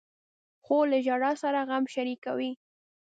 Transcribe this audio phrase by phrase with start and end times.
[0.63, 2.51] خور له ژړا سره غم شریکوي.